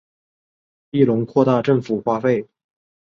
[0.89, 2.47] 庇隆扩大政府花费。